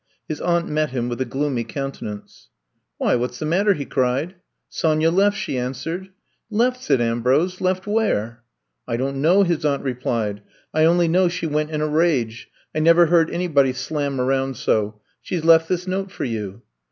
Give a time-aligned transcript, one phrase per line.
[0.27, 2.49] His aunt met him with a gloomy countenance.
[2.97, 4.33] Why, what 's the matter!" he cried.
[4.67, 6.09] Sonya left!'^ she answered.
[6.49, 7.61] Left, ''said Ambrose.
[7.61, 8.41] Left where?'
[8.89, 10.41] ^ I don't know,'' his aunt replied.
[10.73, 12.49] I only know she went iq a rage.
[12.73, 14.99] I never heard anybody slam around so.
[15.21, 16.63] She left this note for you.